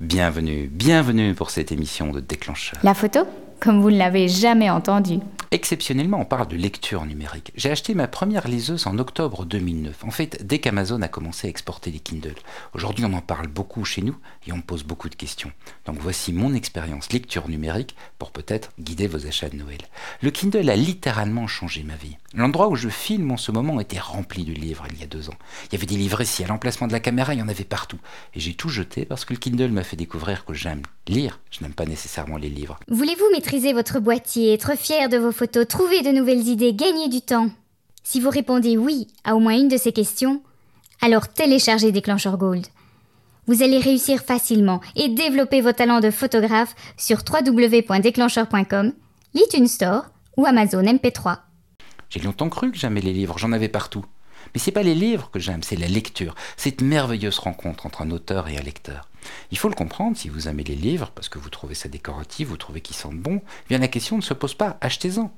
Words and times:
Bienvenue, 0.00 0.66
bienvenue 0.72 1.34
pour 1.34 1.50
cette 1.50 1.72
émission 1.72 2.10
de 2.10 2.20
déclencheur. 2.20 2.80
La 2.82 2.94
photo 2.94 3.20
Comme 3.60 3.82
vous 3.82 3.90
ne 3.90 3.98
l'avez 3.98 4.28
jamais 4.28 4.70
entendu. 4.70 5.18
Exceptionnellement, 5.52 6.20
on 6.20 6.24
parle 6.24 6.46
de 6.46 6.54
lecture 6.54 7.04
numérique. 7.04 7.50
J'ai 7.56 7.72
acheté 7.72 7.92
ma 7.94 8.06
première 8.06 8.46
liseuse 8.46 8.86
en 8.86 8.96
octobre 8.98 9.44
2009. 9.44 10.04
En 10.04 10.12
fait, 10.12 10.46
dès 10.46 10.60
qu'Amazon 10.60 11.02
a 11.02 11.08
commencé 11.08 11.48
à 11.48 11.50
exporter 11.50 11.90
les 11.90 11.98
Kindle. 11.98 12.36
Aujourd'hui, 12.72 13.04
on 13.04 13.12
en 13.14 13.20
parle 13.20 13.48
beaucoup 13.48 13.84
chez 13.84 14.00
nous 14.00 14.16
et 14.46 14.52
on 14.52 14.58
me 14.58 14.62
pose 14.62 14.84
beaucoup 14.84 15.08
de 15.08 15.16
questions. 15.16 15.50
Donc 15.86 15.96
voici 15.98 16.32
mon 16.32 16.54
expérience 16.54 17.12
lecture 17.12 17.48
numérique 17.48 17.96
pour 18.20 18.30
peut-être 18.30 18.70
guider 18.78 19.08
vos 19.08 19.26
achats 19.26 19.48
de 19.48 19.56
Noël. 19.56 19.80
Le 20.22 20.30
Kindle 20.30 20.70
a 20.70 20.76
littéralement 20.76 21.48
changé 21.48 21.82
ma 21.82 21.96
vie. 21.96 22.16
L'endroit 22.32 22.68
où 22.68 22.76
je 22.76 22.88
filme 22.88 23.32
en 23.32 23.36
ce 23.36 23.50
moment 23.50 23.80
était 23.80 23.98
rempli 23.98 24.44
de 24.44 24.52
livres 24.52 24.86
il 24.92 25.00
y 25.00 25.02
a 25.02 25.08
deux 25.08 25.30
ans. 25.30 25.38
Il 25.66 25.72
y 25.72 25.76
avait 25.76 25.86
des 25.86 25.96
livres 25.96 26.20
ici, 26.20 26.44
à 26.44 26.46
l'emplacement 26.46 26.86
de 26.86 26.92
la 26.92 27.00
caméra, 27.00 27.34
il 27.34 27.40
y 27.40 27.42
en 27.42 27.48
avait 27.48 27.64
partout. 27.64 27.98
Et 28.34 28.40
j'ai 28.40 28.54
tout 28.54 28.68
jeté 28.68 29.04
parce 29.04 29.24
que 29.24 29.34
le 29.34 29.40
Kindle 29.40 29.72
m'a 29.72 29.82
fait 29.82 29.96
découvrir 29.96 30.44
que 30.44 30.54
j'aime 30.54 30.82
lire. 31.08 31.40
Je 31.50 31.64
n'aime 31.64 31.74
pas 31.74 31.86
nécessairement 31.86 32.36
les 32.36 32.48
livres. 32.48 32.78
Voulez-vous 32.86 33.28
maîtriser 33.32 33.72
votre 33.72 33.98
boîtier, 33.98 34.52
être 34.52 34.78
fier 34.78 35.08
de 35.08 35.18
vos 35.18 35.32
photos, 35.40 35.66
trouver 35.66 36.02
de 36.02 36.10
nouvelles 36.10 36.48
idées, 36.48 36.74
gagner 36.74 37.08
du 37.08 37.22
temps 37.22 37.48
Si 38.02 38.20
vous 38.20 38.28
répondez 38.28 38.76
oui 38.76 39.06
à 39.24 39.34
au 39.34 39.38
moins 39.38 39.56
une 39.56 39.68
de 39.68 39.78
ces 39.78 39.90
questions, 39.90 40.42
alors 41.00 41.28
téléchargez 41.28 41.92
Déclencheur 41.92 42.36
Gold. 42.36 42.66
Vous 43.46 43.62
allez 43.62 43.78
réussir 43.78 44.20
facilement 44.20 44.82
et 44.96 45.08
développer 45.08 45.62
vos 45.62 45.72
talents 45.72 46.00
de 46.00 46.10
photographe 46.10 46.74
sur 46.98 47.20
www.déclencheur.com, 47.26 48.92
l'iTunes 49.32 49.66
Store 49.66 50.10
ou 50.36 50.44
Amazon 50.44 50.82
MP3. 50.82 51.38
J'ai 52.10 52.20
longtemps 52.20 52.50
cru 52.50 52.70
que 52.70 52.76
j'aimais 52.76 53.00
les 53.00 53.14
livres, 53.14 53.38
j'en 53.38 53.52
avais 53.52 53.70
partout. 53.70 54.04
Mais 54.54 54.60
c'est 54.60 54.72
pas 54.72 54.82
les 54.82 54.94
livres 54.94 55.30
que 55.30 55.38
j'aime, 55.38 55.62
c'est 55.62 55.76
la 55.76 55.88
lecture, 55.88 56.34
cette 56.56 56.80
merveilleuse 56.82 57.38
rencontre 57.38 57.86
entre 57.86 58.02
un 58.02 58.10
auteur 58.10 58.48
et 58.48 58.58
un 58.58 58.62
lecteur. 58.62 59.08
Il 59.50 59.58
faut 59.58 59.68
le 59.68 59.74
comprendre 59.74 60.16
si 60.16 60.28
vous 60.28 60.48
aimez 60.48 60.64
les 60.64 60.76
livres, 60.76 61.12
parce 61.14 61.28
que 61.28 61.38
vous 61.38 61.50
trouvez 61.50 61.74
ça 61.74 61.88
décoratif, 61.88 62.48
vous 62.48 62.56
trouvez 62.56 62.80
qu'ils 62.80 62.96
sentent 62.96 63.18
bon, 63.18 63.42
eh 63.44 63.68
bien 63.68 63.78
la 63.78 63.88
question 63.88 64.16
ne 64.16 64.22
se 64.22 64.34
pose 64.34 64.54
pas, 64.54 64.78
achetez-en. 64.80 65.32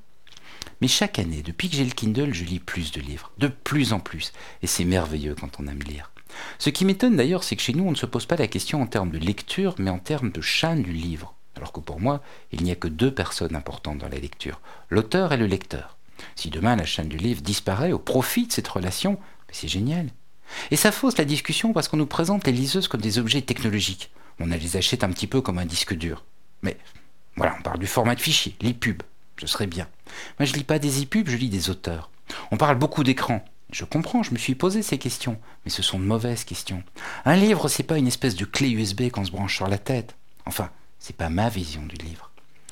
Mais 0.81 0.87
chaque 0.87 1.19
année, 1.19 1.41
depuis 1.41 1.69
que 1.69 1.75
j'ai 1.75 1.85
le 1.85 1.91
Kindle, 1.91 2.33
je 2.33 2.45
lis 2.45 2.59
plus 2.59 2.91
de 2.91 3.01
livres, 3.01 3.31
de 3.37 3.47
plus 3.47 3.93
en 3.93 3.99
plus, 3.99 4.33
et 4.61 4.67
c'est 4.67 4.85
merveilleux 4.85 5.35
quand 5.35 5.59
on 5.59 5.67
aime 5.67 5.83
lire. 5.83 6.11
Ce 6.57 6.69
qui 6.69 6.85
m'étonne 6.85 7.15
d'ailleurs, 7.15 7.43
c'est 7.43 7.55
que 7.55 7.61
chez 7.61 7.73
nous, 7.73 7.85
on 7.85 7.91
ne 7.91 7.95
se 7.95 8.05
pose 8.05 8.25
pas 8.25 8.35
la 8.35 8.47
question 8.47 8.81
en 8.81 8.87
termes 8.87 9.11
de 9.11 9.19
lecture, 9.19 9.75
mais 9.77 9.91
en 9.91 9.99
termes 9.99 10.31
de 10.31 10.41
chaîne 10.41 10.81
du 10.81 10.93
livre. 10.93 11.35
Alors 11.55 11.71
que 11.71 11.79
pour 11.79 11.99
moi, 11.99 12.21
il 12.51 12.63
n'y 12.63 12.71
a 12.71 12.75
que 12.75 12.87
deux 12.87 13.13
personnes 13.13 13.55
importantes 13.55 13.99
dans 13.99 14.09
la 14.09 14.17
lecture, 14.17 14.59
l'auteur 14.89 15.33
et 15.33 15.37
le 15.37 15.45
lecteur. 15.45 15.97
Si 16.35 16.49
demain 16.49 16.75
la 16.75 16.85
chaîne 16.85 17.09
du 17.09 17.17
livre 17.17 17.41
disparaît 17.41 17.91
au 17.91 17.99
profit 17.99 18.47
de 18.47 18.51
cette 18.51 18.67
relation, 18.67 19.19
c'est 19.51 19.67
génial. 19.67 20.09
Et 20.71 20.75
ça 20.75 20.91
fausse 20.91 21.17
la 21.17 21.25
discussion 21.25 21.73
parce 21.73 21.87
qu'on 21.87 21.97
nous 21.97 22.05
présente 22.05 22.45
les 22.45 22.51
liseuses 22.51 22.87
comme 22.87 23.01
des 23.01 23.19
objets 23.19 23.41
technologiques. 23.41 24.11
On 24.39 24.47
les 24.47 24.77
achète 24.77 25.03
un 25.03 25.11
petit 25.11 25.27
peu 25.27 25.41
comme 25.41 25.59
un 25.59 25.65
disque 25.65 25.93
dur. 25.93 26.23
Mais 26.61 26.77
voilà, 27.35 27.55
on 27.59 27.61
parle 27.61 27.79
du 27.79 27.87
format 27.87 28.15
de 28.15 28.21
fichier, 28.21 28.55
l'e-pub. 28.61 29.03
Ce 29.39 29.47
serait 29.47 29.67
bien. 29.67 29.87
Moi, 30.39 30.45
je 30.45 30.53
lis 30.53 30.63
pas 30.63 30.79
des 30.79 31.03
e-pubs, 31.03 31.29
je 31.29 31.37
lis 31.37 31.49
des 31.49 31.69
auteurs. 31.69 32.09
On 32.51 32.57
parle 32.57 32.77
beaucoup 32.77 33.03
d'écran. 33.03 33.43
Je 33.71 33.85
comprends, 33.85 34.21
je 34.21 34.31
me 34.31 34.37
suis 34.37 34.53
posé 34.53 34.83
ces 34.83 34.99
questions, 34.99 35.39
mais 35.65 35.71
ce 35.71 35.81
sont 35.81 35.99
de 35.99 36.05
mauvaises 36.05 36.43
questions. 36.43 36.83
Un 37.25 37.35
livre, 37.35 37.67
c'est 37.67 37.83
pas 37.83 37.97
une 37.97 38.07
espèce 38.07 38.35
de 38.35 38.45
clé 38.45 38.69
USB 38.69 39.09
qu'on 39.09 39.25
se 39.25 39.31
branche 39.31 39.55
sur 39.55 39.67
la 39.67 39.79
tête. 39.79 40.15
Enfin, 40.45 40.69
c'est 40.99 41.15
pas 41.15 41.29
ma 41.29 41.49
vision 41.49 41.83
du 41.83 41.95
livre. 41.95 42.29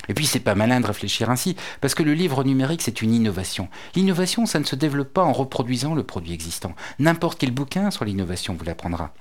Et 0.08 0.14
puis 0.14 0.26
c'est 0.26 0.40
pas 0.40 0.54
malin 0.54 0.80
de 0.80 0.86
réfléchir 0.86 1.30
ainsi, 1.30 1.56
parce 1.80 1.94
que 1.94 2.02
le 2.02 2.14
livre 2.14 2.44
numérique 2.44 2.82
c'est 2.82 3.02
une 3.02 3.14
innovation. 3.14 3.68
L'innovation 3.94 4.46
ça 4.46 4.58
ne 4.58 4.64
se 4.64 4.76
développe 4.76 5.12
pas 5.12 5.24
en 5.24 5.32
reproduisant 5.32 5.94
le 5.94 6.02
produit 6.02 6.32
existant. 6.32 6.74
N'importe 6.98 7.38
quel 7.38 7.50
bouquin 7.50 7.90
sur 7.90 8.04
l'innovation 8.04 8.54
vous 8.54 8.64
l'apprendra. 8.64 9.12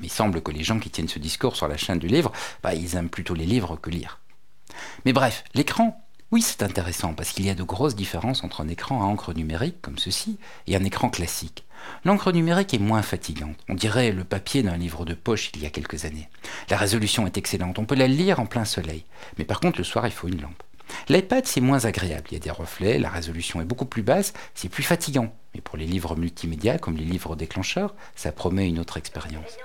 Mais 0.00 0.06
il 0.06 0.10
semble 0.10 0.42
que 0.42 0.50
les 0.50 0.64
gens 0.64 0.78
qui 0.78 0.90
tiennent 0.90 1.08
ce 1.08 1.18
discours 1.18 1.56
sur 1.56 1.68
la 1.68 1.76
chaîne 1.76 1.98
du 1.98 2.08
livre, 2.08 2.32
bah, 2.62 2.74
ils 2.74 2.96
aiment 2.96 3.08
plutôt 3.08 3.34
les 3.34 3.46
livres 3.46 3.76
que 3.76 3.90
lire. 3.90 4.20
Mais 5.04 5.12
bref, 5.12 5.44
l'écran, 5.54 6.03
oui, 6.34 6.42
c'est 6.42 6.64
intéressant 6.64 7.14
parce 7.14 7.30
qu'il 7.30 7.46
y 7.46 7.50
a 7.50 7.54
de 7.54 7.62
grosses 7.62 7.94
différences 7.94 8.42
entre 8.42 8.60
un 8.60 8.66
écran 8.66 9.00
à 9.00 9.04
encre 9.04 9.32
numérique 9.32 9.80
comme 9.80 9.98
ceci 9.98 10.36
et 10.66 10.74
un 10.74 10.82
écran 10.82 11.08
classique. 11.08 11.64
L'encre 12.04 12.32
numérique 12.32 12.74
est 12.74 12.80
moins 12.80 13.02
fatigante. 13.02 13.54
On 13.68 13.74
dirait 13.74 14.10
le 14.10 14.24
papier 14.24 14.64
d'un 14.64 14.76
livre 14.76 15.04
de 15.04 15.14
poche 15.14 15.52
il 15.54 15.62
y 15.62 15.66
a 15.66 15.70
quelques 15.70 16.06
années. 16.06 16.28
La 16.70 16.76
résolution 16.76 17.24
est 17.24 17.38
excellente, 17.38 17.78
on 17.78 17.84
peut 17.84 17.94
la 17.94 18.08
lire 18.08 18.40
en 18.40 18.46
plein 18.46 18.64
soleil. 18.64 19.04
Mais 19.38 19.44
par 19.44 19.60
contre, 19.60 19.78
le 19.78 19.84
soir, 19.84 20.08
il 20.08 20.12
faut 20.12 20.26
une 20.26 20.40
lampe. 20.40 20.60
L'iPad, 21.08 21.46
c'est 21.46 21.60
moins 21.60 21.84
agréable. 21.84 22.26
Il 22.32 22.34
y 22.34 22.36
a 22.36 22.40
des 22.40 22.50
reflets, 22.50 22.98
la 22.98 23.10
résolution 23.10 23.60
est 23.60 23.64
beaucoup 23.64 23.86
plus 23.86 24.02
basse, 24.02 24.32
c'est 24.56 24.68
plus 24.68 24.82
fatigant. 24.82 25.32
Mais 25.54 25.60
pour 25.60 25.76
les 25.76 25.86
livres 25.86 26.16
multimédia, 26.16 26.78
comme 26.78 26.96
les 26.96 27.04
livres 27.04 27.36
déclencheurs, 27.36 27.94
ça 28.16 28.32
promet 28.32 28.66
une 28.66 28.80
autre 28.80 28.96
expérience. 28.96 29.56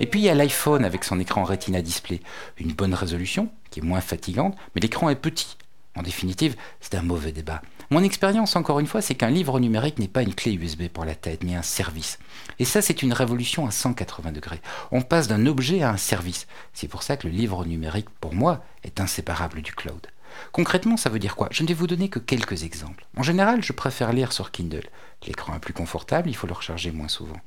Et 0.00 0.06
puis 0.06 0.18
il 0.18 0.24
y 0.24 0.28
a 0.28 0.34
l'iPhone 0.34 0.84
avec 0.84 1.04
son 1.04 1.20
écran 1.20 1.44
Retina 1.44 1.82
Display. 1.82 2.20
Une 2.58 2.72
bonne 2.72 2.94
résolution, 2.94 3.48
qui 3.70 3.78
est 3.78 3.84
moins 3.84 4.00
fatigante, 4.00 4.56
mais 4.74 4.80
l'écran 4.80 5.08
est 5.08 5.14
petit. 5.14 5.56
En 5.96 6.02
définitive, 6.02 6.56
c'est 6.80 6.94
un 6.94 7.02
mauvais 7.02 7.32
débat. 7.32 7.62
Mon 7.90 8.02
expérience, 8.02 8.56
encore 8.56 8.80
une 8.80 8.86
fois, 8.86 9.00
c'est 9.00 9.14
qu'un 9.14 9.30
livre 9.30 9.58
numérique 9.60 9.98
n'est 9.98 10.08
pas 10.08 10.22
une 10.22 10.34
clé 10.34 10.52
USB 10.52 10.88
pour 10.88 11.04
la 11.04 11.14
tête, 11.14 11.42
mais 11.44 11.54
un 11.54 11.62
service. 11.62 12.18
Et 12.58 12.64
ça, 12.64 12.82
c'est 12.82 13.02
une 13.02 13.12
révolution 13.12 13.66
à 13.66 13.70
180 13.70 14.32
degrés. 14.32 14.60
On 14.90 15.02
passe 15.02 15.28
d'un 15.28 15.46
objet 15.46 15.82
à 15.82 15.90
un 15.90 15.96
service. 15.96 16.46
C'est 16.74 16.88
pour 16.88 17.02
ça 17.02 17.16
que 17.16 17.26
le 17.26 17.32
livre 17.32 17.64
numérique, 17.64 18.10
pour 18.20 18.34
moi, 18.34 18.64
est 18.84 19.00
inséparable 19.00 19.62
du 19.62 19.72
cloud. 19.72 20.06
Concrètement, 20.52 20.96
ça 20.96 21.10
veut 21.10 21.18
dire 21.18 21.36
quoi? 21.36 21.48
Je 21.50 21.62
ne 21.62 21.68
vais 21.68 21.74
vous 21.74 21.86
donner 21.86 22.08
que 22.08 22.18
quelques 22.18 22.64
exemples. 22.64 23.06
En 23.16 23.22
général, 23.22 23.62
je 23.62 23.72
préfère 23.72 24.12
lire 24.12 24.32
sur 24.32 24.50
Kindle. 24.50 24.88
L'écran 25.26 25.56
est 25.56 25.60
plus 25.60 25.72
confortable, 25.72 26.28
il 26.28 26.34
faut 26.36 26.46
le 26.46 26.52
recharger 26.52 26.90
moins 26.90 27.08
souvent. 27.08 27.40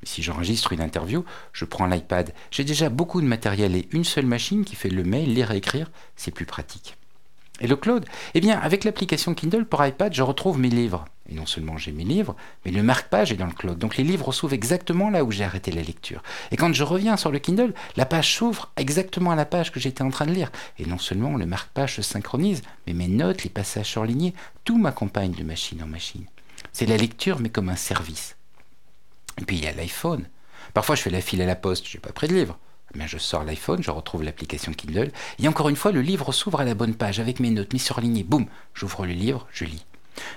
Mais 0.00 0.06
si 0.06 0.22
j'enregistre 0.22 0.72
une 0.72 0.80
interview, 0.80 1.24
je 1.52 1.64
prends 1.64 1.86
l'iPad. 1.86 2.32
J'ai 2.50 2.64
déjà 2.64 2.88
beaucoup 2.88 3.20
de 3.20 3.26
matériel 3.26 3.76
et 3.76 3.88
une 3.92 4.04
seule 4.04 4.26
machine 4.26 4.64
qui 4.64 4.76
fait 4.76 4.88
le 4.88 5.04
mail, 5.04 5.34
lire 5.34 5.50
et 5.50 5.58
écrire, 5.58 5.90
c'est 6.16 6.30
plus 6.30 6.46
pratique. 6.46 6.96
Et 7.62 7.68
le 7.68 7.76
cloud 7.76 8.04
Eh 8.34 8.40
bien, 8.40 8.58
avec 8.58 8.82
l'application 8.82 9.34
Kindle 9.34 9.64
pour 9.64 9.84
iPad, 9.86 10.12
je 10.12 10.22
retrouve 10.22 10.58
mes 10.58 10.68
livres. 10.68 11.04
Et 11.30 11.34
non 11.34 11.46
seulement 11.46 11.78
j'ai 11.78 11.92
mes 11.92 12.02
livres, 12.02 12.34
mais 12.64 12.72
le 12.72 12.82
marque-page 12.82 13.30
est 13.30 13.36
dans 13.36 13.46
le 13.46 13.52
cloud. 13.52 13.78
Donc 13.78 13.96
les 13.96 14.02
livres 14.02 14.32
s'ouvrent 14.32 14.52
exactement 14.52 15.08
là 15.08 15.22
où 15.22 15.30
j'ai 15.30 15.44
arrêté 15.44 15.70
la 15.70 15.82
lecture. 15.82 16.22
Et 16.50 16.56
quand 16.56 16.72
je 16.72 16.82
reviens 16.82 17.16
sur 17.16 17.30
le 17.30 17.38
Kindle, 17.38 17.72
la 17.96 18.04
page 18.04 18.34
s'ouvre 18.34 18.72
exactement 18.76 19.30
à 19.30 19.36
la 19.36 19.46
page 19.46 19.70
que 19.70 19.78
j'étais 19.78 20.02
en 20.02 20.10
train 20.10 20.26
de 20.26 20.32
lire. 20.32 20.50
Et 20.78 20.86
non 20.86 20.98
seulement 20.98 21.36
le 21.36 21.46
marque-page 21.46 21.96
se 21.96 22.02
synchronise, 22.02 22.62
mais 22.86 22.94
mes 22.94 23.06
notes, 23.06 23.44
les 23.44 23.50
passages 23.50 23.86
surlignés, 23.86 24.34
tout 24.64 24.76
m'accompagne 24.76 25.32
de 25.32 25.44
machine 25.44 25.82
en 25.84 25.86
machine. 25.86 26.26
C'est 26.72 26.86
la 26.86 26.96
lecture, 26.96 27.38
mais 27.38 27.50
comme 27.50 27.68
un 27.68 27.76
service. 27.76 28.36
Et 29.40 29.44
puis 29.44 29.56
il 29.56 29.64
y 29.64 29.68
a 29.68 29.72
l'iPhone. 29.72 30.26
Parfois 30.74 30.96
je 30.96 31.02
fais 31.02 31.10
la 31.10 31.20
file 31.20 31.42
à 31.42 31.46
la 31.46 31.56
poste, 31.56 31.86
je 31.88 31.96
n'ai 31.96 32.00
pas 32.00 32.12
pris 32.12 32.26
de 32.26 32.34
livre. 32.34 32.58
Mais 32.94 33.08
je 33.08 33.18
sors 33.18 33.44
l'iPhone, 33.44 33.82
je 33.82 33.90
retrouve 33.90 34.22
l'application 34.22 34.72
Kindle, 34.72 35.12
et 35.38 35.48
encore 35.48 35.68
une 35.68 35.76
fois, 35.76 35.92
le 35.92 36.02
livre 36.02 36.32
s'ouvre 36.32 36.60
à 36.60 36.64
la 36.64 36.74
bonne 36.74 36.94
page 36.94 37.20
avec 37.20 37.40
mes 37.40 37.50
notes, 37.50 37.72
mes 37.72 37.78
surlignées. 37.78 38.24
Boum, 38.24 38.46
j'ouvre 38.74 39.06
le 39.06 39.12
livre, 39.12 39.46
je 39.52 39.64
lis. 39.64 39.84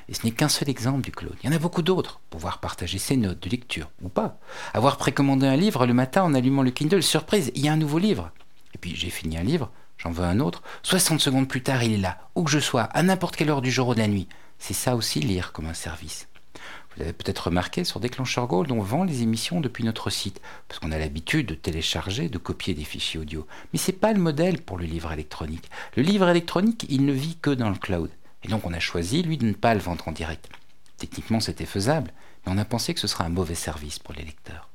Et 0.08 0.14
ce 0.14 0.24
n'est 0.24 0.32
qu'un 0.32 0.50
seul 0.50 0.70
exemple 0.70 1.02
du 1.02 1.12
cloud. 1.12 1.36
Il 1.44 1.50
y 1.50 1.54
en 1.54 1.56
a 1.56 1.60
beaucoup 1.60 1.82
d'autres. 1.82 2.22
Pouvoir 2.30 2.60
partager 2.60 2.98
ses 2.98 3.18
notes 3.18 3.42
de 3.42 3.50
lecture 3.50 3.90
ou 4.02 4.10
pas. 4.10 4.40
Avoir 4.74 4.98
précommandé 4.98 5.48
un 5.48 5.58
livre 5.58 5.86
le 5.86 5.94
matin 5.94 6.24
en 6.24 6.34
allumant 6.34 6.64
le 6.64 6.72
Kindle, 6.72 7.04
surprise, 7.04 7.52
il 7.56 7.66
y 7.66 7.68
a 7.68 7.74
un 7.74 7.78
nouveau 7.78 8.00
livre. 8.00 8.32
Et 8.74 8.78
puis 8.78 8.96
j'ai 8.96 9.10
fini 9.10 9.38
un 9.38 9.44
livre, 9.44 9.72
j'en 9.98 10.12
veux 10.12 10.24
un 10.24 10.40
autre. 10.40 10.62
60 10.84 11.20
secondes 11.20 11.48
plus 11.48 11.64
tard, 11.64 11.84
il 11.84 11.94
est 11.94 11.98
là, 11.98 12.20
où 12.36 12.44
que 12.44 12.52
je 12.52 12.60
sois, 12.60 12.84
à 12.84 13.04
n'importe 13.04 13.36
quelle 13.36 13.50
heure 13.50 13.62
du 13.62 13.72
jour 13.72 13.90
ou 13.90 13.94
de 13.94 14.00
la 14.00 14.08
nuit. 14.08 14.28
C'est 14.60 14.74
ça 14.74 14.96
aussi 14.96 15.20
lire 15.20 15.52
comme 15.52 15.68
un 15.68 15.74
service. 15.74 16.28
Vous 16.96 17.04
avez 17.04 17.14
peut-être 17.14 17.48
remarqué, 17.48 17.84
sur 17.84 18.00
Déclencheur 18.00 18.48
Gold, 18.48 18.72
on 18.72 18.80
vend 18.80 19.04
les 19.04 19.22
émissions 19.22 19.60
depuis 19.60 19.84
notre 19.84 20.10
site, 20.10 20.42
parce 20.68 20.80
qu'on 20.80 20.94
a 20.94 20.98
l'habitude 20.98 21.48
de 21.48 21.56
télécharger, 21.56 22.30
de 22.30 22.38
copier 22.38 22.74
des 22.74 22.86
fichiers 22.86 23.20
audio. 23.20 23.46
Mais 23.74 23.80
ce 23.80 23.92
n'est 23.92 23.98
pas 23.98 24.14
le 24.14 24.22
modèle 24.22 24.62
pour 24.62 24.78
le 24.78 24.86
livre 24.86 25.12
électronique. 25.12 25.70
Le 25.98 26.04
livre 26.04 26.30
électronique, 26.30 26.86
il 26.90 27.06
ne 27.06 27.12
vit 27.12 27.38
que 27.42 27.50
dans 27.50 27.70
le 27.70 27.76
cloud. 27.76 28.10
Et 28.44 28.48
donc 28.48 28.66
on 28.66 28.74
a 28.74 28.80
choisi, 28.80 29.24
lui, 29.24 29.38
de 29.38 29.46
ne 29.46 29.54
pas 29.54 29.74
le 29.74 29.82
vendre 29.82 30.08
en 30.08 30.14
direct. 30.14 30.48
Techniquement, 30.98 31.42
c'était 31.42 31.66
faisable, 31.66 32.12
mais 32.46 32.54
on 32.54 32.58
a 32.58 32.66
pensé 32.66 32.94
que 32.94 33.02
ce 33.02 33.08
serait 33.08 33.26
un 33.26 33.30
mauvais 33.30 33.56
service 33.56 34.00
pour 34.00 34.14
les 34.14 34.24
lecteurs. 34.24 34.70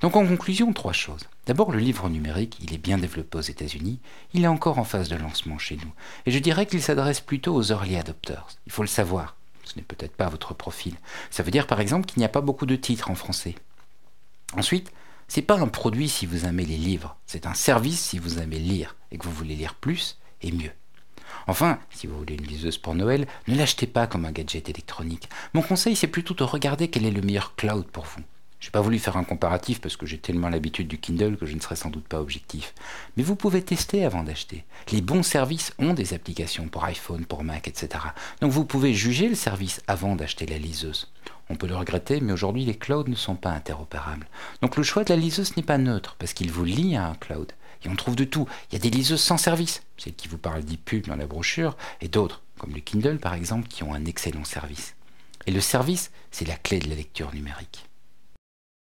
Donc 0.00 0.16
en 0.16 0.26
conclusion, 0.26 0.72
trois 0.72 0.92
choses. 0.92 1.28
D'abord, 1.46 1.70
le 1.70 1.78
livre 1.78 2.08
numérique, 2.08 2.58
il 2.60 2.74
est 2.74 2.78
bien 2.78 2.98
développé 2.98 3.38
aux 3.38 3.42
États-Unis, 3.42 4.00
il 4.34 4.42
est 4.42 4.48
encore 4.48 4.78
en 4.78 4.84
phase 4.84 5.08
de 5.08 5.16
lancement 5.16 5.58
chez 5.58 5.76
nous. 5.76 5.92
Et 6.26 6.32
je 6.32 6.40
dirais 6.40 6.66
qu'il 6.66 6.82
s'adresse 6.82 7.20
plutôt 7.20 7.54
aux 7.54 7.70
early 7.70 7.96
adopters. 7.96 8.48
Il 8.66 8.72
faut 8.72 8.82
le 8.82 8.88
savoir 8.88 9.36
ce 9.72 9.78
n'est 9.78 9.84
peut-être 9.84 10.14
pas 10.14 10.28
votre 10.28 10.52
profil. 10.52 10.94
Ça 11.30 11.42
veut 11.42 11.50
dire 11.50 11.66
par 11.66 11.80
exemple 11.80 12.06
qu'il 12.06 12.18
n'y 12.18 12.26
a 12.26 12.30
pas 12.30 12.42
beaucoup 12.42 12.66
de 12.66 12.76
titres 12.76 13.10
en 13.10 13.14
français. 13.14 13.54
Ensuite, 14.54 14.92
c'est 15.28 15.40
pas 15.40 15.58
un 15.58 15.68
produit 15.68 16.10
si 16.10 16.26
vous 16.26 16.44
aimez 16.44 16.66
les 16.66 16.76
livres, 16.76 17.16
c'est 17.26 17.46
un 17.46 17.54
service 17.54 18.00
si 18.00 18.18
vous 18.18 18.38
aimez 18.38 18.58
lire 18.58 18.96
et 19.10 19.18
que 19.18 19.24
vous 19.24 19.32
voulez 19.32 19.56
lire 19.56 19.74
plus 19.74 20.18
et 20.42 20.52
mieux. 20.52 20.72
Enfin, 21.46 21.78
si 21.90 22.06
vous 22.06 22.18
voulez 22.18 22.34
une 22.34 22.46
liseuse 22.46 22.76
pour 22.76 22.94
Noël, 22.94 23.26
ne 23.48 23.56
l'achetez 23.56 23.86
pas 23.86 24.06
comme 24.06 24.26
un 24.26 24.32
gadget 24.32 24.68
électronique. 24.68 25.30
Mon 25.54 25.62
conseil, 25.62 25.96
c'est 25.96 26.06
plutôt 26.06 26.34
de 26.34 26.44
regarder 26.44 26.88
quel 26.88 27.06
est 27.06 27.10
le 27.10 27.22
meilleur 27.22 27.56
cloud 27.56 27.86
pour 27.86 28.04
vous. 28.04 28.22
Je 28.62 28.68
n'ai 28.68 28.70
pas 28.70 28.80
voulu 28.80 29.00
faire 29.00 29.16
un 29.16 29.24
comparatif 29.24 29.80
parce 29.80 29.96
que 29.96 30.06
j'ai 30.06 30.18
tellement 30.18 30.48
l'habitude 30.48 30.86
du 30.86 30.96
Kindle 30.96 31.36
que 31.36 31.46
je 31.46 31.56
ne 31.56 31.60
serai 31.60 31.74
sans 31.74 31.90
doute 31.90 32.06
pas 32.06 32.20
objectif. 32.20 32.74
Mais 33.16 33.24
vous 33.24 33.34
pouvez 33.34 33.60
tester 33.60 34.04
avant 34.04 34.22
d'acheter. 34.22 34.64
Les 34.92 35.00
bons 35.00 35.24
services 35.24 35.72
ont 35.80 35.94
des 35.94 36.14
applications 36.14 36.68
pour 36.68 36.84
iPhone, 36.84 37.26
pour 37.26 37.42
Mac, 37.42 37.66
etc. 37.66 38.04
Donc 38.40 38.52
vous 38.52 38.64
pouvez 38.64 38.94
juger 38.94 39.28
le 39.28 39.34
service 39.34 39.82
avant 39.88 40.14
d'acheter 40.14 40.46
la 40.46 40.58
liseuse. 40.58 41.10
On 41.50 41.56
peut 41.56 41.66
le 41.66 41.74
regretter, 41.74 42.20
mais 42.20 42.32
aujourd'hui 42.32 42.64
les 42.64 42.76
clouds 42.76 43.08
ne 43.08 43.16
sont 43.16 43.34
pas 43.34 43.50
interopérables. 43.50 44.28
Donc 44.60 44.76
le 44.76 44.84
choix 44.84 45.02
de 45.02 45.12
la 45.12 45.18
liseuse 45.18 45.56
n'est 45.56 45.64
pas 45.64 45.76
neutre, 45.76 46.14
parce 46.20 46.32
qu'il 46.32 46.52
vous 46.52 46.64
lie 46.64 46.94
à 46.94 47.08
un 47.08 47.14
cloud. 47.16 47.50
Et 47.84 47.88
on 47.88 47.96
trouve 47.96 48.14
de 48.14 48.22
tout. 48.22 48.46
Il 48.70 48.74
y 48.74 48.76
a 48.76 48.80
des 48.80 48.96
liseuses 48.96 49.20
sans 49.20 49.38
service, 49.38 49.82
celles 49.98 50.14
qui 50.14 50.28
vous 50.28 50.38
parlent 50.38 50.64
d'e-pub 50.64 51.08
dans 51.08 51.16
la 51.16 51.26
brochure, 51.26 51.76
et 52.00 52.06
d'autres, 52.06 52.42
comme 52.58 52.74
le 52.74 52.80
Kindle 52.80 53.18
par 53.18 53.34
exemple, 53.34 53.66
qui 53.66 53.82
ont 53.82 53.92
un 53.92 54.04
excellent 54.04 54.44
service. 54.44 54.94
Et 55.48 55.50
le 55.50 55.60
service, 55.60 56.12
c'est 56.30 56.46
la 56.46 56.54
clé 56.54 56.78
de 56.78 56.88
la 56.88 56.94
lecture 56.94 57.34
numérique. 57.34 57.88